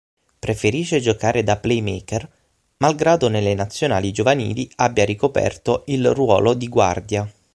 Preferisce 0.39 0.99
giocare 0.99 1.43
da 1.43 1.57
playmaker, 1.59 2.27
malgrado 2.77 3.27
nelle 3.29 3.53
Nazionali 3.53 4.11
giovanili 4.11 4.67
abbia 4.77 5.05
ricoperto 5.05 5.83
il 5.85 6.11
ruolo 6.15 6.55
di 6.55 6.67
guardia. 6.67 7.31